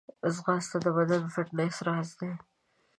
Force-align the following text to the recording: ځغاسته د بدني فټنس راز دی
ځغاسته 0.35 0.77
د 0.85 0.87
بدني 0.95 1.29
فټنس 1.35 1.75
راز 1.87 2.09
دی 2.19 2.31